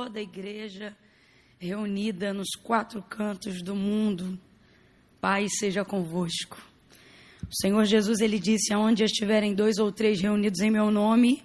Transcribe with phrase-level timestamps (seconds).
[0.00, 0.96] toda a igreja
[1.58, 4.40] reunida nos quatro cantos do mundo.
[5.20, 6.56] Pai seja convosco.
[7.42, 11.42] O Senhor Jesus ele disse: "Aonde estiverem dois ou três reunidos em meu nome,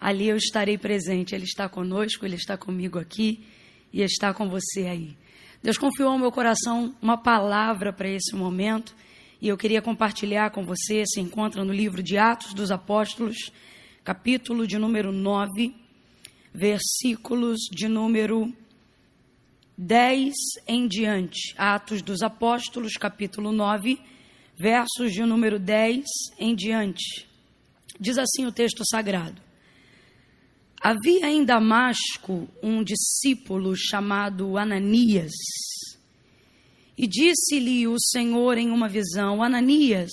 [0.00, 1.34] ali eu estarei presente".
[1.34, 3.44] Ele está conosco, ele está comigo aqui
[3.92, 5.14] e está com você aí.
[5.62, 8.96] Deus confiou ao meu coração uma palavra para esse momento
[9.42, 11.04] e eu queria compartilhar com você.
[11.04, 13.52] Se encontra no livro de Atos dos Apóstolos,
[14.02, 15.79] capítulo de número 9,
[16.52, 18.52] versículos de número
[19.76, 20.34] 10
[20.66, 21.54] em diante.
[21.56, 23.98] Atos dos Apóstolos, capítulo 9,
[24.58, 26.04] versos de número 10
[26.38, 27.26] em diante.
[27.98, 29.40] Diz assim o texto sagrado:
[30.82, 35.32] Havia em Damasco um discípulo chamado Ananias.
[36.96, 40.10] E disse-lhe o Senhor em uma visão: Ananias.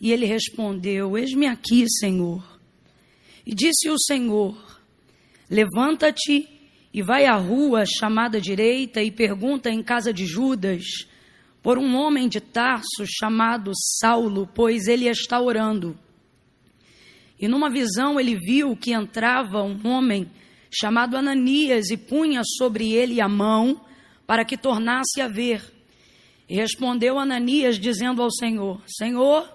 [0.00, 2.60] E ele respondeu: Eis-me aqui, Senhor.
[3.46, 4.67] E disse o Senhor:
[5.50, 6.48] Levanta-te
[6.92, 10.84] e vai à rua chamada direita e pergunta em casa de Judas
[11.62, 15.98] por um homem de Tarso chamado Saulo, pois ele está orando.
[17.40, 20.30] E numa visão ele viu que entrava um homem
[20.70, 23.80] chamado Ananias e punha sobre ele a mão
[24.26, 25.62] para que tornasse a ver.
[26.48, 29.48] E respondeu Ananias, dizendo ao Senhor: Senhor,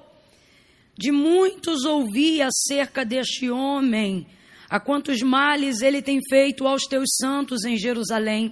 [0.98, 4.28] de muitos ouvi acerca deste homem,
[4.74, 8.52] a quantos males ele tem feito aos teus santos em Jerusalém,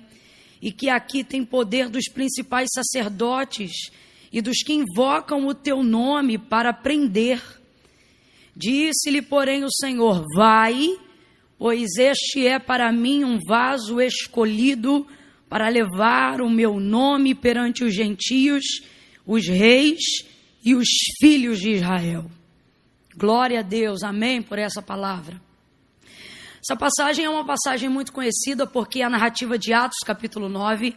[0.61, 3.72] e que aqui tem poder dos principais sacerdotes
[4.31, 7.42] e dos que invocam o teu nome para prender
[8.55, 10.95] Disse-lhe, porém, o Senhor: Vai,
[11.58, 15.08] pois este é para mim um vaso escolhido
[15.49, 18.64] para levar o meu nome perante os gentios,
[19.25, 20.03] os reis
[20.64, 20.88] e os
[21.19, 22.30] filhos de Israel.
[23.15, 25.42] Glória a Deus, amém por essa palavra.
[26.64, 30.95] Essa passagem é uma passagem muito conhecida porque a narrativa de Atos, capítulo 9,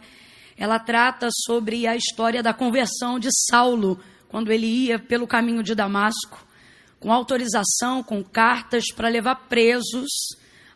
[0.55, 3.99] ela trata sobre a história da conversão de Saulo,
[4.29, 6.45] quando ele ia pelo caminho de Damasco
[6.99, 10.07] com autorização, com cartas para levar presos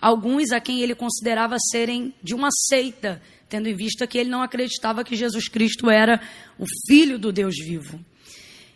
[0.02, 4.42] alguns a quem ele considerava serem de uma seita, tendo em vista que ele não
[4.42, 6.20] acreditava que Jesus Cristo era
[6.58, 8.04] o Filho do Deus vivo.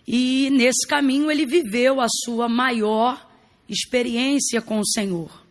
[0.08, 3.28] E nesse caminho ele viveu a sua maior
[3.68, 5.43] experiência com o Senhor.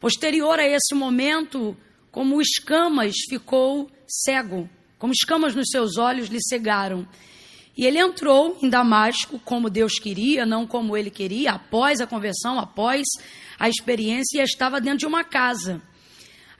[0.00, 1.76] Posterior a esse momento,
[2.10, 4.68] como escamas ficou cego,
[4.98, 7.06] como escamas nos seus olhos lhe cegaram.
[7.76, 12.58] E ele entrou em Damasco como Deus queria, não como ele queria, após a conversão,
[12.58, 13.06] após
[13.58, 15.82] a experiência, e estava dentro de uma casa.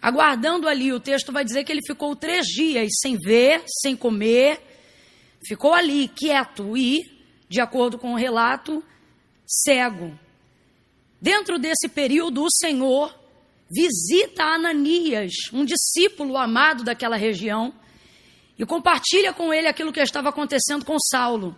[0.03, 4.61] Aguardando ali, o texto vai dizer que ele ficou três dias sem ver, sem comer,
[5.47, 7.01] ficou ali quieto e,
[7.49, 8.85] de acordo com o relato,
[9.47, 10.19] cego.
[11.21, 13.20] Dentro desse período, o Senhor
[13.71, 17.73] visita Ananias, um discípulo amado daquela região,
[18.59, 21.57] e compartilha com ele aquilo que estava acontecendo com Saulo.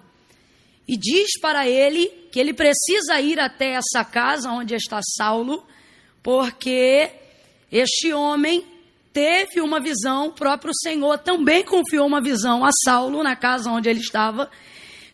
[0.86, 5.66] E diz para ele que ele precisa ir até essa casa onde está Saulo,
[6.22, 7.10] porque
[7.70, 8.64] este homem
[9.12, 13.88] teve uma visão, o próprio Senhor também confiou uma visão a Saulo na casa onde
[13.88, 14.50] ele estava,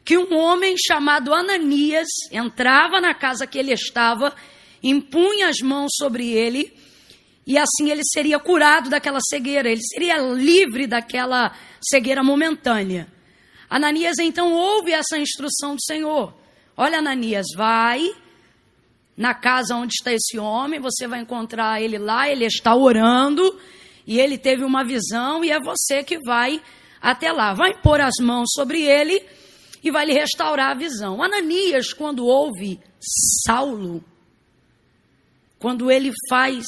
[0.05, 4.35] que um homem chamado Ananias entrava na casa que ele estava,
[4.83, 6.78] impunha as mãos sobre ele
[7.49, 13.11] e assim ele seria curado daquela cegueira, ele seria livre daquela cegueira momentânea.
[13.71, 16.35] Ananias então ouve essa instrução do Senhor.
[16.77, 18.15] Olha, Ananias, vai
[19.17, 23.59] na casa onde está esse homem, você vai encontrar ele lá, ele está orando
[24.07, 26.61] e ele teve uma visão e é você que vai
[27.01, 27.55] até lá.
[27.55, 29.25] Vai pôr as mãos sobre ele
[29.83, 31.23] e vai lhe restaurar a visão.
[31.23, 32.79] Ananias, quando ouve
[33.47, 34.05] Saulo,
[35.59, 36.67] quando ele faz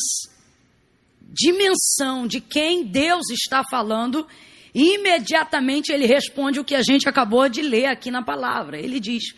[1.33, 4.27] dimensão de quem Deus está falando,
[4.75, 8.79] imediatamente ele responde o que a gente acabou de ler aqui na palavra.
[8.79, 9.35] Ele diz: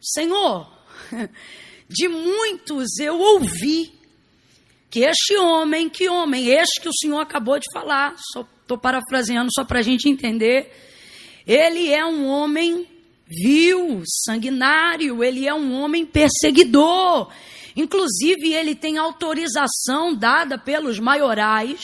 [0.00, 0.70] Senhor,
[1.88, 3.92] de muitos eu ouvi
[4.90, 9.64] que este homem, que homem, este que o Senhor acabou de falar, estou parafraseando só
[9.64, 10.70] para a gente entender,
[11.46, 12.86] ele é um homem
[13.26, 17.32] vil, sanguinário, ele é um homem perseguidor,
[17.76, 21.80] Inclusive, ele tem autorização dada pelos maiorais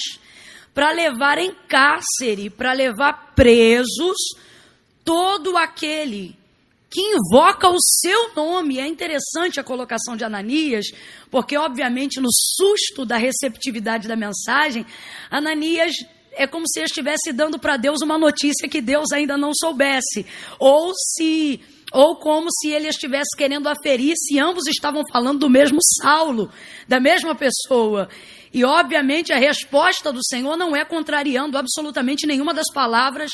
[0.75, 4.17] para levar em cárcere, para levar presos
[5.05, 6.37] todo aquele
[6.91, 8.79] que invoca o seu nome.
[8.79, 10.87] É interessante a colocação de Ananias,
[11.31, 14.87] porque, obviamente, no susto da receptividade da mensagem,
[15.31, 15.93] Ananias
[16.33, 20.25] é como se estivesse dando para Deus uma notícia que Deus ainda não soubesse.
[20.59, 21.61] Ou se
[21.93, 26.51] ou como se ele estivesse querendo aferir se ambos estavam falando do mesmo Saulo,
[26.87, 28.09] da mesma pessoa.
[28.53, 33.31] E obviamente a resposta do Senhor não é contrariando absolutamente nenhuma das palavras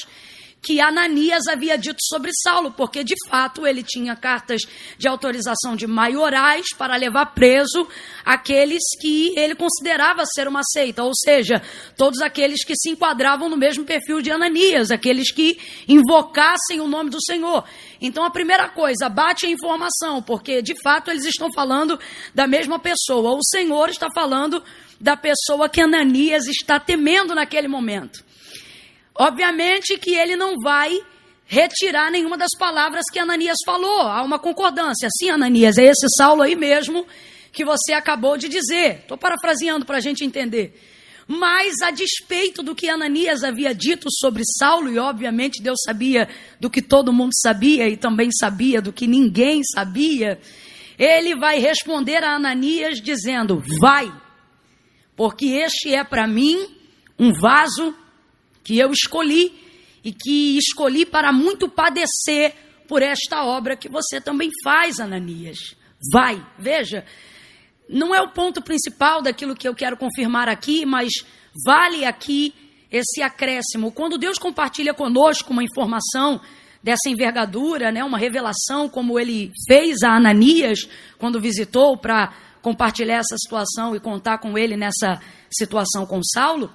[0.64, 4.62] que Ananias havia dito sobre Saulo, porque de fato ele tinha cartas
[4.96, 7.87] de autorização de maiorais para levar preso
[8.25, 11.61] aqueles que ele considerava ser uma seita, ou seja,
[11.96, 17.10] todos aqueles que se enquadravam no mesmo perfil de Ananias, aqueles que invocassem o nome
[17.10, 17.64] do Senhor.
[18.00, 21.99] Então a primeira coisa, bate a informação, porque de fato eles estão falando
[22.34, 23.37] da mesma pessoa.
[23.37, 24.62] O Senhor está falando
[25.00, 28.25] da pessoa que Ananias está temendo naquele momento.
[29.14, 30.99] Obviamente que ele não vai
[31.46, 34.02] retirar nenhuma das palavras que Ananias falou.
[34.02, 35.08] Há uma concordância.
[35.19, 37.06] Sim, Ananias, é esse Saulo aí mesmo
[37.52, 39.00] que você acabou de dizer.
[39.00, 40.75] Estou parafraseando para a gente entender.
[41.26, 46.28] Mas, a despeito do que Ananias havia dito sobre Saulo, e obviamente Deus sabia
[46.60, 50.38] do que todo mundo sabia e também sabia do que ninguém sabia,
[50.99, 54.12] ele vai responder a Ananias dizendo: Vai,
[55.17, 56.67] porque este é para mim
[57.19, 57.94] um vaso
[58.64, 59.52] que eu escolhi
[60.02, 62.55] e que escolhi para muito padecer
[62.88, 65.58] por esta obra que você também faz, Ananias.
[66.12, 67.05] Vai, veja,
[67.88, 71.12] não é o ponto principal daquilo que eu quero confirmar aqui, mas
[71.64, 72.55] vale aqui
[72.90, 73.93] esse acréscimo.
[73.93, 76.40] Quando Deus compartilha conosco uma informação
[76.82, 80.87] dessa envergadura, né, uma revelação como ele fez a Ananias
[81.19, 85.20] quando visitou para compartilhar essa situação e contar com ele nessa
[85.50, 86.70] situação com Saulo,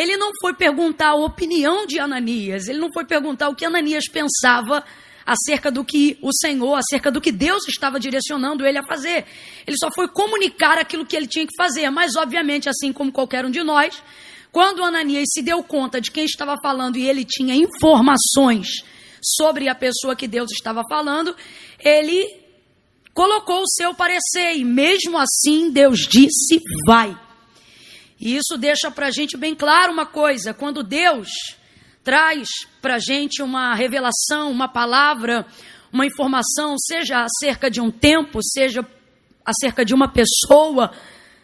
[0.00, 4.04] ele não foi perguntar a opinião de Ananias, ele não foi perguntar o que Ananias
[4.10, 4.82] pensava
[5.26, 9.26] acerca do que o Senhor, acerca do que Deus estava direcionando ele a fazer.
[9.66, 13.44] Ele só foi comunicar aquilo que ele tinha que fazer, mas obviamente, assim como qualquer
[13.44, 14.02] um de nós,
[14.50, 18.68] quando Ananias se deu conta de quem estava falando e ele tinha informações
[19.22, 21.36] sobre a pessoa que Deus estava falando,
[21.78, 22.26] ele
[23.12, 27.14] colocou o seu parecer e mesmo assim Deus disse: vai.
[28.20, 31.28] E isso deixa para a gente bem claro uma coisa: quando Deus
[32.04, 32.48] traz
[32.82, 35.46] para a gente uma revelação, uma palavra,
[35.90, 38.86] uma informação, seja acerca de um tempo, seja
[39.44, 40.92] acerca de uma pessoa,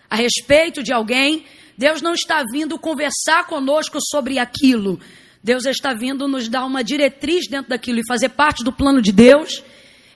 [0.08, 1.46] a respeito de alguém,
[1.78, 5.00] Deus não está vindo conversar conosco sobre aquilo.
[5.42, 9.12] Deus está vindo nos dar uma diretriz dentro daquilo e fazer parte do plano de
[9.12, 9.62] Deus.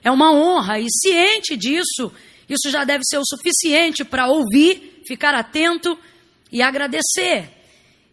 [0.03, 2.11] É uma honra e ciente disso,
[2.47, 5.97] isso já deve ser o suficiente para ouvir, ficar atento
[6.51, 7.49] e agradecer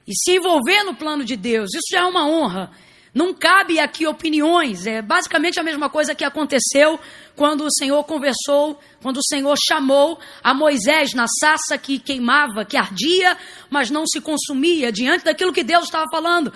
[0.06, 1.68] e se envolver no plano de Deus.
[1.74, 2.70] Isso já é uma honra.
[3.14, 7.00] Não cabe aqui opiniões, é basicamente a mesma coisa que aconteceu
[7.34, 12.76] quando o Senhor conversou, quando o Senhor chamou a Moisés na sassa que queimava, que
[12.76, 13.36] ardia,
[13.70, 16.52] mas não se consumia, diante daquilo que Deus estava falando.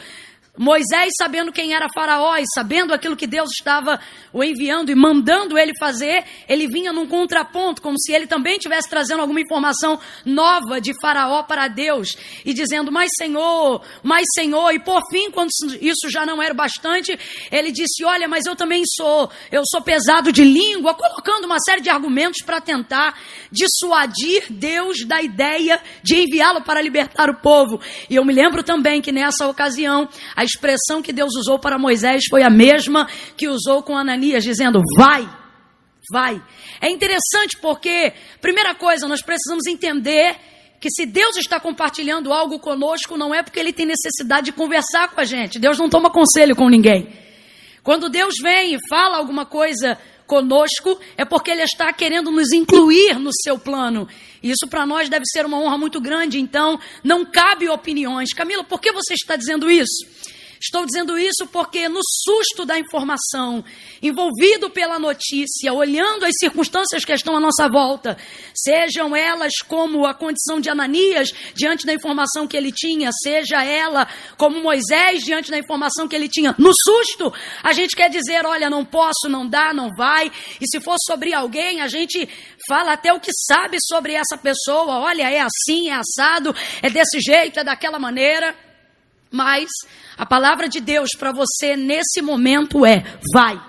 [0.59, 3.99] Moisés, sabendo quem era Faraó e sabendo aquilo que Deus estava
[4.35, 8.87] o enviando e mandando ele fazer, ele vinha num contraponto, como se ele também estivesse
[8.87, 14.75] trazendo alguma informação nova de Faraó para Deus e dizendo: Mas Senhor, mas Senhor.
[14.75, 15.49] E por fim, quando
[15.81, 17.19] isso já não era bastante,
[17.51, 21.81] ele disse: Olha, mas eu também sou, eu sou pesado de língua, colocando uma série
[21.81, 23.19] de argumentos para tentar
[23.51, 27.81] dissuadir Deus da ideia de enviá-lo para libertar o povo.
[28.11, 30.07] E eu me lembro também que nessa ocasião,
[30.45, 35.29] expressão que Deus usou para Moisés foi a mesma que usou com Ananias, dizendo: vai,
[36.13, 36.43] vai.
[36.81, 40.37] É interessante porque, primeira coisa, nós precisamos entender
[40.81, 45.09] que se Deus está compartilhando algo conosco, não é porque Ele tem necessidade de conversar
[45.13, 45.61] com a gente.
[45.61, 47.09] Deus não toma conselho com ninguém.
[47.85, 49.97] Quando Deus vem e fala alguma coisa
[50.33, 54.09] conosco, é porque Ele está querendo nos incluir no seu plano.
[54.43, 58.33] Isso para nós deve ser uma honra muito grande, então não cabe opiniões.
[58.33, 60.07] Camila, por que você está dizendo isso?
[60.63, 63.65] Estou dizendo isso porque, no susto da informação,
[64.01, 68.17] envolvido pela notícia, olhando as circunstâncias que estão à nossa volta,
[68.55, 74.07] sejam elas como a condição de Ananias diante da informação que ele tinha, seja ela
[74.37, 78.71] como Moisés diante da informação que ele tinha, no susto, a gente quer dizer: olha,
[78.71, 82.29] não posso, não dá, não vai, e se for sobre alguém, a gente
[82.69, 87.19] fala até o que sabe sobre essa pessoa, olha, é assim, é assado, é desse
[87.21, 88.55] jeito, é daquela maneira.
[89.33, 89.69] Mas
[90.17, 93.61] a palavra de Deus para você nesse momento é: vai.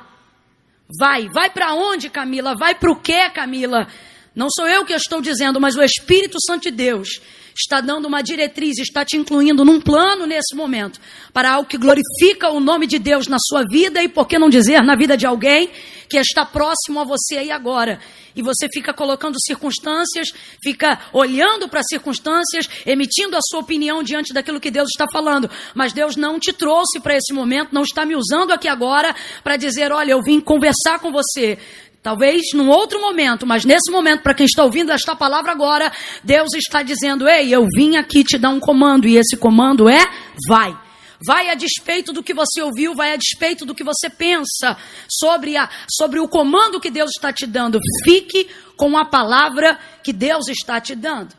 [1.00, 1.30] Vai.
[1.34, 2.56] Vai para onde, Camila?
[2.56, 3.88] Vai para o quê, Camila?
[4.36, 7.22] Não sou eu que estou dizendo, mas o Espírito Santo de Deus
[7.56, 11.00] está dando uma diretriz, está te incluindo num plano nesse momento,
[11.32, 14.50] para algo que glorifica o nome de Deus na sua vida e, por que não
[14.50, 15.70] dizer, na vida de alguém
[16.10, 18.00] que está próximo a você aí agora.
[18.36, 20.28] E você fica colocando circunstâncias,
[20.64, 25.50] fica olhando para as circunstâncias, emitindo a sua opinião diante daquilo que Deus está falando.
[25.74, 29.58] Mas Deus não te trouxe para esse momento, não está me usando aqui agora para
[29.58, 31.58] dizer: olha, eu vim conversar com você.
[32.04, 35.90] Talvez num outro momento, mas nesse momento, para quem está ouvindo esta palavra agora,
[36.22, 40.06] Deus está dizendo: Ei, eu vim aqui te dar um comando, e esse comando é:
[40.46, 40.78] vai.
[41.26, 44.76] Vai a despeito do que você ouviu, vai a despeito do que você pensa
[45.10, 47.80] sobre, a, sobre o comando que Deus está te dando.
[48.04, 51.34] Fique com a palavra que Deus está te dando.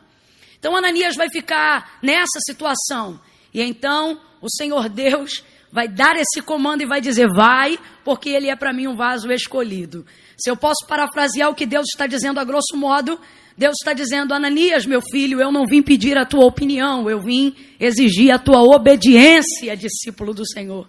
[0.57, 3.19] Então Ananias vai ficar nessa situação.
[3.53, 8.49] E então o Senhor Deus vai dar esse comando e vai dizer: vai, porque ele
[8.49, 10.03] é para mim um vaso escolhido.
[10.37, 13.19] Se eu posso parafrasear o que Deus está dizendo a grosso modo,
[13.57, 17.55] Deus está dizendo: Ananias, meu filho, eu não vim pedir a tua opinião, eu vim
[17.79, 20.87] exigir a tua obediência, discípulo do Senhor.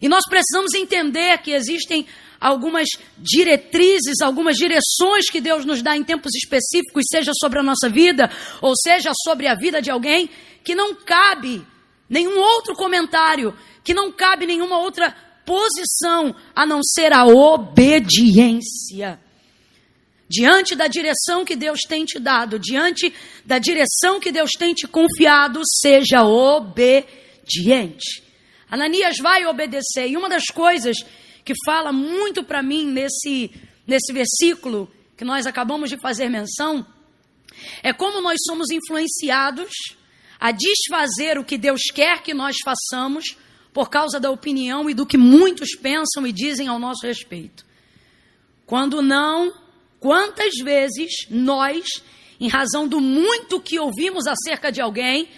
[0.00, 2.06] E nós precisamos entender que existem
[2.40, 2.86] algumas
[3.18, 8.30] diretrizes, algumas direções que Deus nos dá em tempos específicos, seja sobre a nossa vida,
[8.62, 10.30] ou seja sobre a vida de alguém,
[10.62, 11.66] que não cabe
[12.08, 15.14] nenhum outro comentário, que não cabe nenhuma outra
[15.48, 19.18] posição a não ser a obediência.
[20.28, 23.10] Diante da direção que Deus tem te dado, diante
[23.46, 28.22] da direção que Deus tem te confiado, seja obediente.
[28.70, 30.06] Ananias vai obedecer.
[30.06, 30.98] E uma das coisas
[31.42, 33.50] que fala muito para mim nesse,
[33.86, 36.86] nesse versículo que nós acabamos de fazer menção
[37.82, 39.70] é como nós somos influenciados
[40.38, 43.34] a desfazer o que Deus quer que nós façamos
[43.72, 47.64] por causa da opinião e do que muitos pensam e dizem ao nosso respeito.
[48.66, 49.52] Quando não,
[50.00, 51.84] quantas vezes nós,
[52.40, 55.28] em razão do muito que ouvimos acerca de alguém,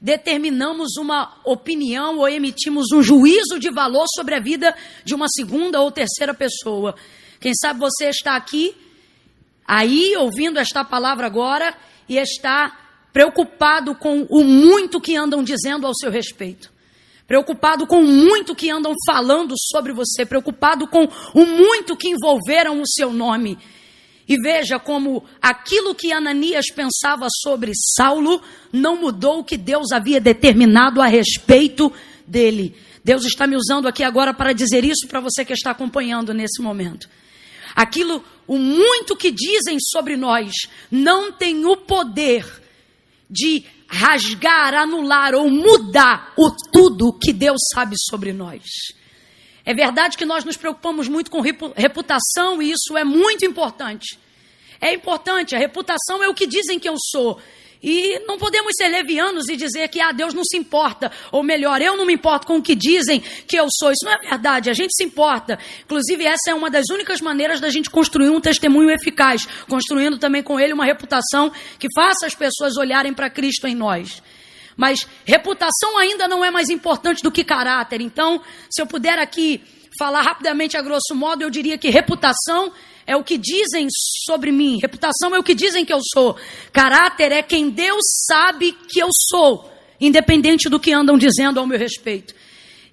[0.00, 4.74] determinamos uma opinião ou emitimos um juízo de valor sobre a vida
[5.04, 6.94] de uma segunda ou terceira pessoa.
[7.40, 8.74] Quem sabe você está aqui,
[9.66, 11.74] aí, ouvindo esta palavra agora,
[12.08, 12.76] e está
[13.12, 16.73] preocupado com o muito que andam dizendo ao seu respeito
[17.26, 22.80] preocupado com o muito que andam falando sobre você, preocupado com o muito que envolveram
[22.80, 23.58] o seu nome.
[24.26, 30.20] E veja como aquilo que Ananias pensava sobre Saulo não mudou o que Deus havia
[30.20, 31.92] determinado a respeito
[32.26, 32.74] dele.
[33.04, 36.62] Deus está me usando aqui agora para dizer isso para você que está acompanhando nesse
[36.62, 37.06] momento.
[37.74, 40.52] Aquilo, o muito que dizem sobre nós,
[40.90, 42.46] não tem o poder
[43.28, 48.62] de rasgar, anular ou mudar o tudo que Deus sabe sobre nós.
[49.64, 54.18] É verdade que nós nos preocupamos muito com reputação e isso é muito importante.
[54.80, 57.40] É importante, a reputação é o que dizem que eu sou.
[57.86, 61.82] E não podemos ser levianos e dizer que ah, Deus não se importa, ou melhor,
[61.82, 63.92] eu não me importo com o que dizem que eu sou.
[63.92, 65.58] Isso não é verdade, a gente se importa.
[65.84, 70.42] Inclusive, essa é uma das únicas maneiras da gente construir um testemunho eficaz, construindo também
[70.42, 74.22] com ele uma reputação que faça as pessoas olharem para Cristo em nós.
[74.74, 78.00] Mas reputação ainda não é mais importante do que caráter.
[78.00, 79.62] Então, se eu puder aqui
[79.98, 82.72] falar rapidamente a grosso modo, eu diria que reputação
[83.06, 83.86] é o que dizem
[84.26, 86.36] sobre mim, reputação é o que dizem que eu sou,
[86.72, 89.70] caráter é quem Deus sabe que eu sou,
[90.00, 92.34] independente do que andam dizendo ao meu respeito.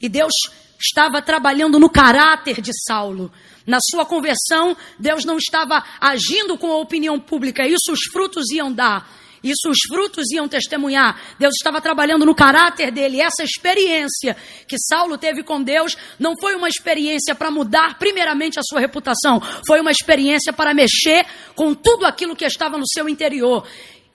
[0.01, 0.33] E Deus
[0.79, 3.31] estava trabalhando no caráter de Saulo.
[3.65, 8.71] Na sua conversão, Deus não estava agindo com a opinião pública, isso os frutos iam
[8.71, 9.07] dar.
[9.43, 11.19] Isso os frutos iam testemunhar.
[11.39, 13.21] Deus estava trabalhando no caráter dele.
[13.21, 18.63] Essa experiência que Saulo teve com Deus não foi uma experiência para mudar, primeiramente, a
[18.63, 19.41] sua reputação.
[19.65, 23.65] Foi uma experiência para mexer com tudo aquilo que estava no seu interior.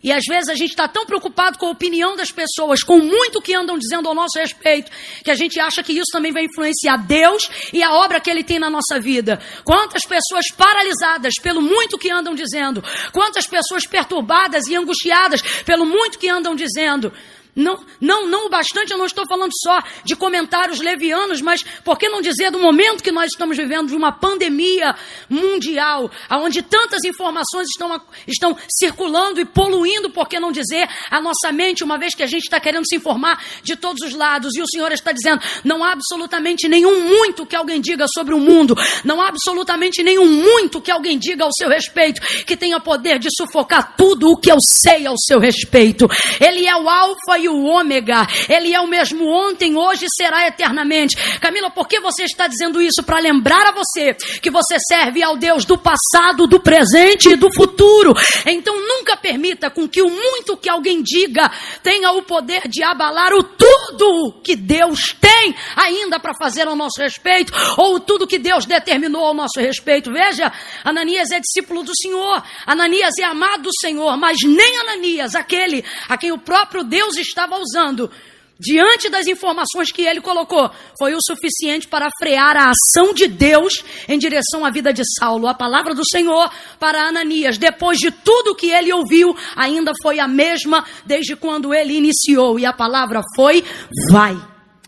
[0.07, 3.43] E às vezes a gente está tão preocupado com a opinião das pessoas, com muito
[3.43, 4.89] que andam dizendo ao nosso respeito,
[5.25, 8.45] que a gente acha que isso também vai influenciar Deus e a obra que Ele
[8.45, 9.41] tem na nossa vida.
[9.65, 16.21] Quantas pessoas paralisadas pelo muito que andam dizendo, quantas pessoas perturbadas e angustiadas pelo muito
[16.21, 17.13] que andam dizendo.
[17.57, 21.99] Não, não, não o bastante, eu não estou falando só de comentários levianos, mas por
[21.99, 24.95] que não dizer do momento que nós estamos vivendo de uma pandemia
[25.27, 27.99] mundial, onde tantas informações estão,
[28.29, 32.27] estão circulando e poluindo, por que não dizer a nossa mente, uma vez que a
[32.27, 35.83] gente está querendo se informar de todos os lados, e o Senhor está dizendo: não
[35.83, 40.79] há absolutamente nenhum muito que alguém diga sobre o mundo, não há absolutamente nenhum muito
[40.79, 44.59] que alguém diga ao seu respeito, que tenha poder de sufocar tudo o que eu
[44.61, 46.07] sei ao seu respeito.
[46.39, 48.27] Ele é o Alfa e e o ômega.
[48.49, 51.17] Ele é o mesmo ontem, hoje e será eternamente.
[51.39, 53.03] Camila, por que você está dizendo isso?
[53.05, 57.53] Para lembrar a você que você serve ao Deus do passado, do presente e do
[57.55, 58.13] futuro.
[58.45, 61.51] Então nunca permita com que o muito que alguém diga
[61.83, 67.01] tenha o poder de abalar o tudo que Deus tem ainda para fazer ao nosso
[67.01, 70.13] respeito, ou tudo que Deus determinou ao nosso respeito.
[70.13, 70.53] Veja,
[70.85, 76.17] Ananias é discípulo do Senhor, Ananias é amado do Senhor, mas nem Ananias, aquele a
[76.17, 78.11] quem o próprio Deus estava usando,
[78.59, 83.85] diante das informações que ele colocou, foi o suficiente para frear a ação de Deus
[84.09, 85.47] em direção à vida de Saulo.
[85.47, 86.51] A palavra do Senhor
[86.81, 91.93] para Ananias, depois de tudo que ele ouviu, ainda foi a mesma desde quando ele
[91.93, 92.59] iniciou.
[92.59, 93.63] E a palavra foi:
[94.11, 94.37] vai.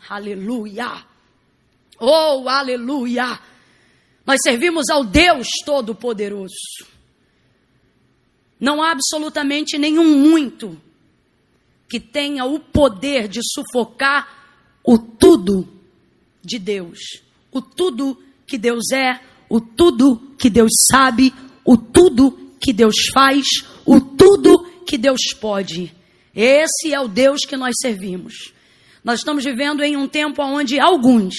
[0.09, 0.91] Aleluia.
[2.01, 3.39] Oh, aleluia.
[4.25, 6.55] Nós servimos ao Deus Todo-Poderoso.
[8.59, 10.88] Não há absolutamente nenhum muito
[11.89, 14.39] que tenha o poder de sufocar
[14.85, 15.69] o tudo
[16.43, 16.99] de Deus.
[17.51, 21.33] O tudo que Deus é, o tudo que Deus sabe,
[21.65, 23.45] o tudo que Deus faz,
[23.87, 25.95] o tudo que Deus pode.
[26.35, 28.53] Esse é o Deus que nós servimos.
[29.03, 31.35] Nós estamos vivendo em um tempo onde alguns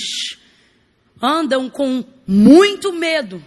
[1.21, 3.43] andam com muito medo.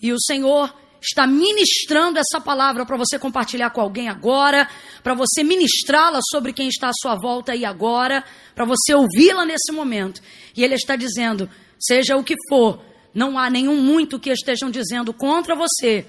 [0.00, 4.68] E o Senhor está ministrando essa palavra para você compartilhar com alguém agora,
[5.02, 8.24] para você ministrá-la sobre quem está à sua volta aí agora,
[8.54, 10.20] para você ouvi-la nesse momento.
[10.56, 12.80] E ele está dizendo: seja o que for,
[13.14, 16.06] não há nenhum muito que estejam dizendo contra você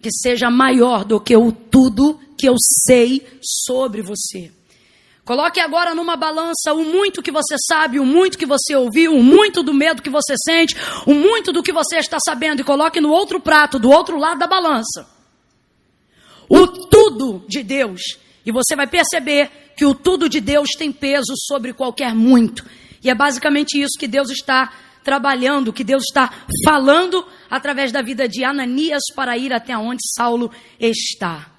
[0.00, 2.54] que seja maior do que o tudo que eu
[2.86, 4.50] sei sobre você.
[5.30, 9.22] Coloque agora numa balança o muito que você sabe, o muito que você ouviu, o
[9.22, 10.74] muito do medo que você sente,
[11.06, 14.40] o muito do que você está sabendo e coloque no outro prato, do outro lado
[14.40, 15.08] da balança.
[16.48, 18.00] O tudo de Deus.
[18.44, 22.66] E você vai perceber que o tudo de Deus tem peso sobre qualquer muito.
[23.00, 24.72] E é basicamente isso que Deus está
[25.04, 26.28] trabalhando, que Deus está
[26.64, 31.52] falando através da vida de Ananias para ir até onde Saulo está.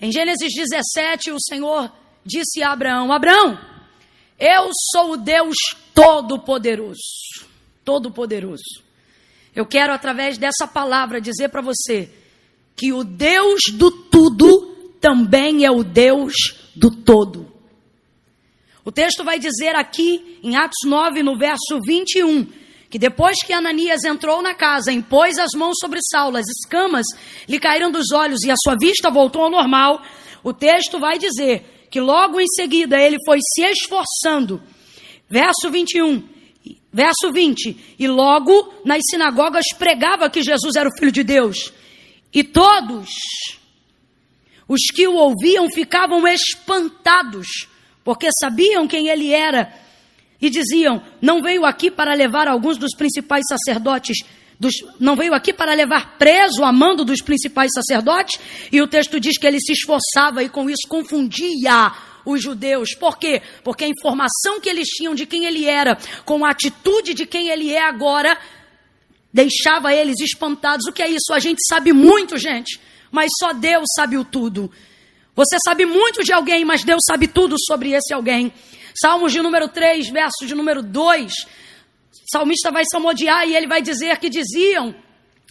[0.00, 1.90] Em Gênesis 17, o Senhor
[2.28, 3.58] disse a Abraão: Abraão,
[4.38, 5.56] eu sou o Deus
[5.94, 7.48] Todo-Poderoso.
[7.84, 8.86] Todo-Poderoso.
[9.56, 12.08] Eu quero, através dessa palavra, dizer para você
[12.76, 16.34] que o Deus do tudo também é o Deus
[16.76, 17.52] do todo.
[18.84, 22.46] O texto vai dizer aqui, em Atos 9, no verso 21,
[22.88, 27.06] que depois que Ananias entrou na casa, impôs as mãos sobre Saulo, as escamas
[27.48, 30.00] lhe caíram dos olhos e a sua vista voltou ao normal.
[30.42, 34.62] O texto vai dizer que logo em seguida ele foi se esforçando.
[35.28, 36.22] Verso 21,
[36.92, 37.94] verso 20.
[37.98, 41.72] E logo nas sinagogas pregava que Jesus era o Filho de Deus.
[42.32, 43.08] E todos
[44.66, 47.68] os que o ouviam ficavam espantados,
[48.04, 49.72] porque sabiam quem ele era.
[50.40, 54.18] E diziam: Não veio aqui para levar alguns dos principais sacerdotes
[54.58, 58.40] dos, não veio aqui para levar preso a mando dos principais sacerdotes?
[58.72, 61.92] E o texto diz que ele se esforçava e com isso confundia
[62.24, 62.94] os judeus.
[62.94, 63.40] Por quê?
[63.62, 67.48] Porque a informação que eles tinham de quem ele era, com a atitude de quem
[67.48, 68.36] ele é agora,
[69.32, 70.86] deixava eles espantados.
[70.86, 71.32] O que é isso?
[71.32, 72.80] A gente sabe muito, gente,
[73.12, 74.70] mas só Deus sabe o tudo.
[75.36, 78.52] Você sabe muito de alguém, mas Deus sabe tudo sobre esse alguém.
[79.00, 81.32] Salmos de número 3, verso de número 2
[82.30, 84.94] salmista vai salmodiar e ele vai dizer que diziam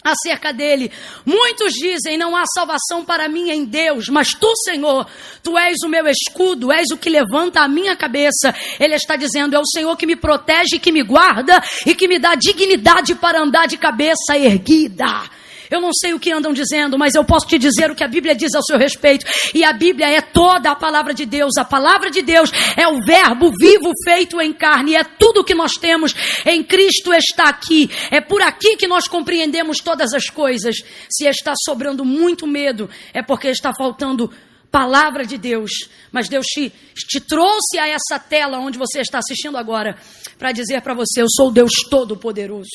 [0.04, 0.90] acerca dele.
[1.24, 5.06] Muitos dizem: não há salvação para mim em Deus, mas tu, Senhor,
[5.42, 8.54] tu és o meu escudo, és o que levanta a minha cabeça.
[8.78, 12.18] Ele está dizendo: é o Senhor que me protege, que me guarda e que me
[12.18, 15.37] dá dignidade para andar de cabeça erguida.
[15.70, 18.08] Eu não sei o que andam dizendo, mas eu posso te dizer o que a
[18.08, 19.26] Bíblia diz ao seu respeito.
[19.54, 21.56] E a Bíblia é toda a palavra de Deus.
[21.58, 24.94] A palavra de Deus é o Verbo vivo feito em carne.
[24.94, 26.14] É tudo que nós temos
[26.46, 27.90] em Cristo está aqui.
[28.10, 30.76] É por aqui que nós compreendemos todas as coisas.
[31.10, 34.32] Se está sobrando muito medo, é porque está faltando
[34.70, 35.70] palavra de Deus.
[36.12, 39.98] Mas Deus te, te trouxe a essa tela onde você está assistindo agora
[40.38, 42.68] para dizer para você: Eu sou Deus Todo-Poderoso.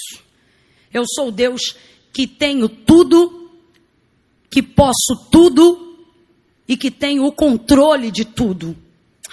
[0.94, 1.76] Eu sou Deus
[2.14, 3.50] que tenho tudo,
[4.52, 5.98] que posso tudo
[6.68, 8.78] e que tenho o controle de tudo.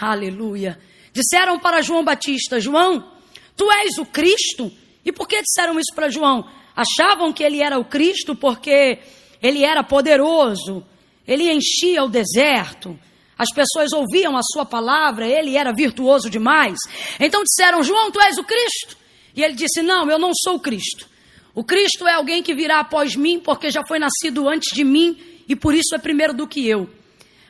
[0.01, 0.81] Aleluia.
[1.12, 3.12] Disseram para João Batista: João,
[3.55, 4.73] tu és o Cristo?
[5.05, 6.49] E por que disseram isso para João?
[6.75, 8.99] Achavam que ele era o Cristo porque
[9.43, 10.85] ele era poderoso,
[11.27, 12.99] ele enchia o deserto,
[13.37, 16.79] as pessoas ouviam a sua palavra, ele era virtuoso demais.
[17.19, 18.97] Então disseram: João, tu és o Cristo?
[19.35, 21.11] E ele disse: Não, eu não sou o Cristo.
[21.55, 25.19] O Cristo é alguém que virá após mim, porque já foi nascido antes de mim
[25.49, 26.89] e por isso é primeiro do que eu.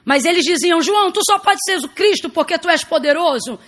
[0.05, 3.59] Mas eles diziam: João, tu só pode ser o Cristo porque tu és poderoso.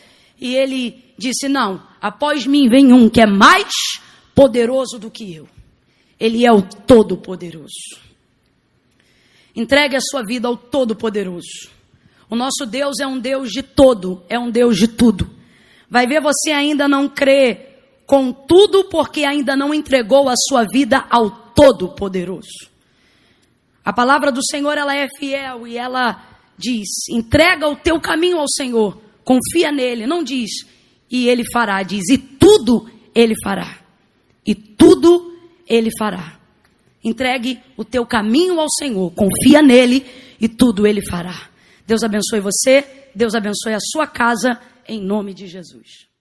[0.40, 3.72] E ele disse: Não, após mim vem um que é mais
[4.34, 5.48] poderoso do que eu.
[6.18, 8.00] Ele é o Todo-Poderoso.
[9.54, 11.70] Entregue a sua vida ao Todo-Poderoso.
[12.30, 15.28] O nosso Deus é um Deus de todo, é um Deus de tudo.
[15.90, 17.71] Vai ver você ainda não crê
[18.12, 22.68] com tudo porque ainda não entregou a sua vida ao Todo-Poderoso.
[23.82, 26.22] A palavra do Senhor ela é fiel e ela
[26.58, 30.06] diz: entrega o teu caminho ao Senhor, confia nele.
[30.06, 30.50] Não diz
[31.10, 33.78] e ele fará, diz e tudo ele fará.
[34.44, 35.34] E tudo
[35.66, 36.38] ele fará.
[37.02, 40.04] Entregue o teu caminho ao Senhor, confia nele
[40.38, 41.48] e tudo ele fará.
[41.86, 46.11] Deus abençoe você, Deus abençoe a sua casa, em nome de Jesus.